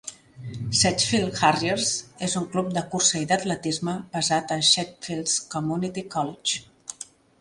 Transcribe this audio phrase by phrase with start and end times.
[0.77, 1.91] "Sedgefield Harriers"
[2.27, 7.11] és un club de cursa i d'atletisme basat a Sedgefield Community College.